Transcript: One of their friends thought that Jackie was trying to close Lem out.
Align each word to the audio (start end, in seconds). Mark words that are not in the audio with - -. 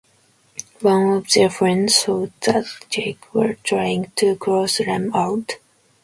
One 0.81 1.13
of 1.17 1.29
their 1.29 1.51
friends 1.51 2.01
thought 2.05 2.31
that 2.47 2.65
Jackie 2.89 3.19
was 3.33 3.55
trying 3.63 4.11
to 4.15 4.35
close 4.35 4.79
Lem 4.79 5.13
out. 5.13 5.57